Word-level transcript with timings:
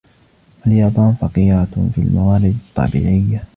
اليابان 0.67 1.13
فقيرة 1.21 1.89
في 1.95 2.01
الموارد 2.01 2.57
الطبيعية. 2.69 3.43